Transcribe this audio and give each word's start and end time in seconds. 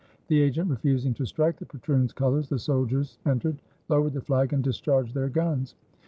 The 0.29 0.41
agent 0.41 0.67
refusing 0.67 1.13
to 1.13 1.27
strike 1.27 1.57
the 1.57 1.65
patroon's 1.67 2.11
colors, 2.11 2.49
the 2.49 2.57
soldiers 2.57 3.19
entered, 3.23 3.61
lowered 3.87 4.13
the 4.13 4.21
flag, 4.21 4.51
and 4.51 4.63
discharged 4.63 5.13
their 5.13 5.29
guns. 5.29 5.75